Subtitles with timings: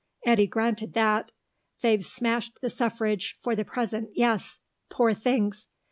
[0.25, 1.31] Eddy granted that.
[1.83, 4.57] "They've smashed the suffrage, for the present, yes.
[4.89, 5.67] Poor things."